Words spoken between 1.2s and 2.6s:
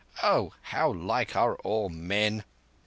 are all men!